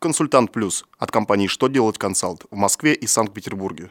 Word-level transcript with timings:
Консультант 0.00 0.52
Плюс 0.52 0.84
от 0.96 1.10
компании 1.10 1.48
«Что 1.48 1.66
делать 1.66 1.98
консалт» 1.98 2.44
в 2.52 2.54
Москве 2.54 2.94
и 2.94 3.08
Санкт-Петербурге. 3.08 3.90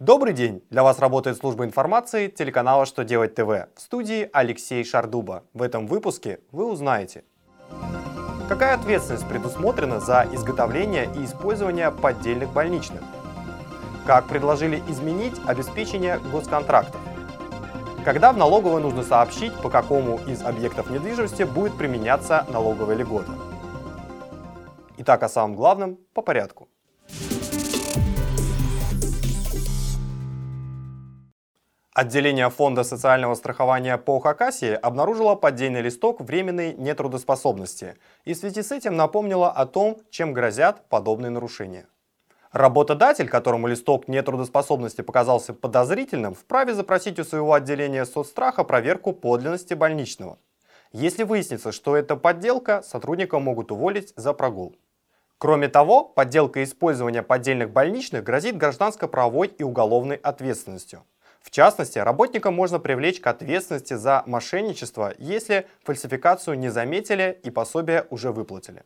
Добрый 0.00 0.32
день! 0.32 0.64
Для 0.70 0.82
вас 0.82 0.98
работает 0.98 1.36
служба 1.36 1.64
информации 1.64 2.26
телеканала 2.26 2.84
«Что 2.84 3.04
делать 3.04 3.36
ТВ» 3.36 3.46
в 3.76 3.80
студии 3.80 4.28
Алексей 4.32 4.82
Шардуба. 4.82 5.44
В 5.54 5.62
этом 5.62 5.86
выпуске 5.86 6.40
вы 6.50 6.68
узнаете, 6.68 7.22
какая 8.48 8.74
ответственность 8.74 9.28
предусмотрена 9.28 10.00
за 10.00 10.28
изготовление 10.32 11.08
и 11.16 11.24
использование 11.24 11.92
поддельных 11.92 12.52
больничных, 12.52 13.02
как 14.10 14.26
предложили 14.26 14.82
изменить 14.88 15.34
обеспечение 15.46 16.18
госконтрактов, 16.32 17.00
когда 18.04 18.32
в 18.32 18.36
налоговой 18.36 18.82
нужно 18.82 19.04
сообщить, 19.04 19.54
по 19.62 19.70
какому 19.70 20.18
из 20.26 20.42
объектов 20.42 20.90
недвижимости 20.90 21.44
будет 21.44 21.78
применяться 21.78 22.44
налоговая 22.48 22.96
льгота. 22.96 23.30
Итак, 24.98 25.22
о 25.22 25.28
самом 25.28 25.54
главном 25.54 25.96
по 26.12 26.22
порядку. 26.22 26.68
Отделение 31.94 32.50
Фонда 32.50 32.82
социального 32.82 33.36
страхования 33.36 33.96
по 33.96 34.18
Хакасии 34.18 34.72
обнаружило 34.72 35.36
поддельный 35.36 35.82
листок 35.82 36.20
временной 36.20 36.74
нетрудоспособности 36.74 37.94
и 38.24 38.34
в 38.34 38.38
связи 38.38 38.64
с 38.64 38.72
этим 38.72 38.96
напомнило 38.96 39.52
о 39.52 39.66
том, 39.66 39.98
чем 40.10 40.32
грозят 40.32 40.88
подобные 40.88 41.30
нарушения. 41.30 41.86
Работодатель, 42.52 43.28
которому 43.28 43.68
листок 43.68 44.08
нетрудоспособности 44.08 45.02
показался 45.02 45.54
подозрительным, 45.54 46.34
вправе 46.34 46.74
запросить 46.74 47.20
у 47.20 47.24
своего 47.24 47.54
отделения 47.54 48.04
соцстраха 48.04 48.64
проверку 48.64 49.12
подлинности 49.12 49.74
больничного. 49.74 50.36
Если 50.90 51.22
выяснится, 51.22 51.70
что 51.70 51.96
это 51.96 52.16
подделка, 52.16 52.82
сотрудника 52.82 53.38
могут 53.38 53.70
уволить 53.70 54.12
за 54.16 54.32
прогул. 54.32 54.74
Кроме 55.38 55.68
того, 55.68 56.02
подделка 56.02 56.60
и 56.60 56.64
использование 56.64 57.22
поддельных 57.22 57.70
больничных 57.70 58.24
грозит 58.24 58.56
гражданско-правовой 58.56 59.46
и 59.46 59.62
уголовной 59.62 60.16
ответственностью. 60.16 61.04
В 61.40 61.52
частности, 61.52 62.00
работника 62.00 62.50
можно 62.50 62.80
привлечь 62.80 63.20
к 63.20 63.26
ответственности 63.28 63.94
за 63.94 64.24
мошенничество, 64.26 65.14
если 65.18 65.66
фальсификацию 65.84 66.58
не 66.58 66.68
заметили 66.68 67.40
и 67.44 67.50
пособие 67.50 68.06
уже 68.10 68.32
выплатили. 68.32 68.82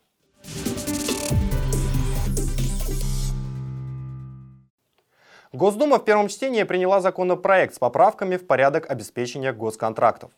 Госдума 5.53 5.99
в 5.99 6.05
первом 6.05 6.27
чтении 6.27 6.63
приняла 6.63 7.01
законопроект 7.01 7.75
с 7.75 7.79
поправками 7.79 8.37
в 8.37 8.47
порядок 8.47 8.89
обеспечения 8.89 9.53
госконтрактов. 9.53 10.31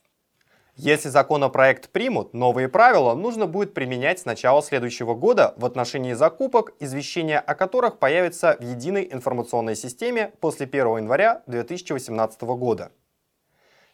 Если 0.76 1.10
законопроект 1.10 1.90
примут, 1.90 2.36
новые 2.36 2.70
правила 2.70 3.16
нужно 3.16 3.48
будет 3.48 3.74
применять 3.74 4.20
с 4.20 4.26
начала 4.26 4.62
следующего 4.62 5.16
года 5.16 5.56
в 5.58 5.66
отношении 5.66 6.14
закупок, 6.14 6.74
извещения 6.80 7.40
о 7.40 7.56
которых 7.56 7.98
появятся 7.98 8.56
в 8.60 8.64
единой 8.64 9.10
информационной 9.12 9.76
системе 9.76 10.34
после 10.40 10.68
1 10.68 10.98
января 10.98 11.42
2018 11.48 12.42
года. 12.44 12.92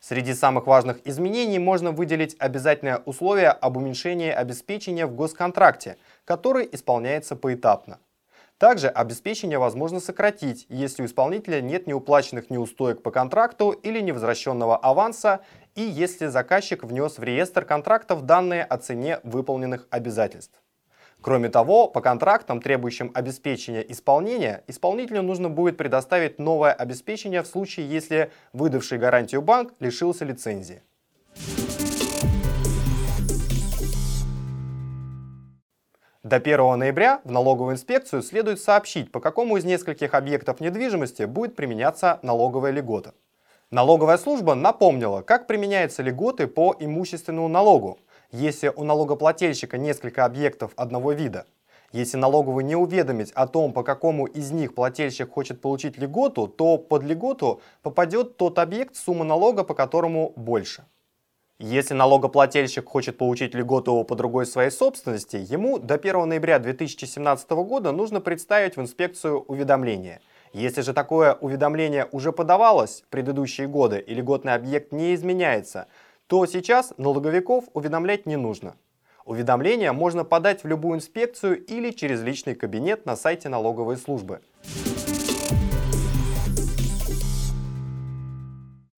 Среди 0.02 0.34
самых 0.34 0.68
важных 0.68 1.00
изменений 1.08 1.60
можно 1.60 1.92
выделить 1.92 2.36
обязательное 2.38 2.98
условие 3.06 3.52
об 3.52 3.78
уменьшении 3.78 4.30
обеспечения 4.30 5.06
в 5.06 5.16
госконтракте, 5.16 5.96
который 6.26 6.68
исполняется 6.70 7.38
поэтапно. 7.38 8.00
Также 8.64 8.88
обеспечение 8.88 9.58
возможно 9.58 10.00
сократить, 10.00 10.68
если 10.70 11.04
у 11.04 11.06
исполнителя 11.06 11.60
нет 11.60 11.86
неуплаченных 11.86 12.50
неустоек 12.50 13.04
по 13.04 13.12
контракту 13.12 13.72
или 13.72 14.00
невозвращенного 14.00 14.78
аванса, 14.78 15.42
и 15.76 15.82
если 15.82 16.28
заказчик 16.28 16.86
внес 16.86 17.18
в 17.18 17.24
реестр 17.24 17.66
контрактов 17.66 18.22
данные 18.22 18.64
о 18.64 18.78
цене 18.78 19.20
выполненных 19.24 19.86
обязательств. 19.90 20.62
Кроме 21.20 21.50
того, 21.50 21.90
по 21.90 22.00
контрактам, 22.00 22.62
требующим 22.62 23.12
обеспечения 23.14 23.82
исполнения, 23.82 24.64
исполнителю 24.68 25.24
нужно 25.24 25.50
будет 25.50 25.76
предоставить 25.76 26.40
новое 26.40 26.72
обеспечение 26.72 27.42
в 27.42 27.48
случае, 27.48 27.90
если 27.90 28.32
выдавший 28.54 28.98
гарантию 28.98 29.42
банк 29.42 29.74
лишился 29.82 30.24
лицензии. 30.24 30.84
До 36.24 36.38
1 36.38 36.80
ноября 36.80 37.20
в 37.26 37.32
налоговую 37.32 37.74
инспекцию 37.74 38.22
следует 38.22 38.62
сообщить, 38.62 39.12
по 39.12 39.20
какому 39.20 39.58
из 39.58 39.66
нескольких 39.66 40.14
объектов 40.14 40.62
недвижимости 40.62 41.24
будет 41.24 41.54
применяться 41.58 42.20
налоговая 42.22 42.72
льгота. 42.72 43.14
Налоговая 43.72 44.18
служба 44.18 44.56
напомнила, 44.56 45.22
как 45.22 45.48
применяются 45.48 46.02
льготы 46.02 46.48
по 46.48 46.74
имущественному 46.80 47.50
налогу, 47.50 48.00
если 48.32 48.72
у 48.74 48.86
налогоплательщика 48.86 49.78
несколько 49.78 50.24
объектов 50.24 50.72
одного 50.78 51.12
вида. 51.12 51.46
Если 51.92 52.16
налоговую 52.16 52.64
не 52.64 52.78
уведомить 52.78 53.34
о 53.34 53.46
том, 53.46 53.74
по 53.74 53.84
какому 53.84 54.26
из 54.26 54.50
них 54.52 54.76
плательщик 54.76 55.30
хочет 55.30 55.60
получить 55.60 55.98
льготу, 55.98 56.48
то 56.48 56.78
под 56.78 57.04
льготу 57.04 57.60
попадет 57.82 58.38
тот 58.38 58.60
объект, 58.60 58.96
сумма 58.96 59.26
налога 59.26 59.66
по 59.66 59.74
которому 59.74 60.32
больше. 60.38 60.86
Если 61.66 61.94
налогоплательщик 61.94 62.90
хочет 62.90 63.18
получить 63.18 63.56
льготу 63.56 64.04
по 64.04 64.16
другой 64.16 64.46
своей 64.46 64.70
собственности, 64.70 65.38
ему 65.50 65.80
до 65.80 65.94
1 65.94 66.28
ноября 66.28 66.60
2017 66.60 67.50
года 67.52 67.94
нужно 67.94 68.20
представить 68.20 68.76
в 68.76 68.82
инспекцию 68.82 69.40
уведомление. 69.44 70.20
Если 70.52 70.82
же 70.82 70.92
такое 70.92 71.36
уведомление 71.36 72.10
уже 72.12 72.34
подавалось 72.34 73.04
в 73.04 73.08
предыдущие 73.08 73.68
годы 73.68 74.00
и 74.00 74.14
льготный 74.14 74.56
объект 74.56 74.92
не 74.92 75.16
изменяется, 75.16 75.88
то 76.28 76.46
сейчас 76.48 76.94
налоговиков 76.98 77.64
уведомлять 77.72 78.26
не 78.26 78.36
нужно. 78.36 78.76
Уведомление 79.24 79.94
можно 79.94 80.26
подать 80.26 80.66
в 80.66 80.68
любую 80.68 80.98
инспекцию 80.98 81.64
или 81.64 81.92
через 81.92 82.22
личный 82.24 82.56
кабинет 82.56 83.06
на 83.06 83.16
сайте 83.16 83.48
налоговой 83.48 83.96
службы. 83.96 84.42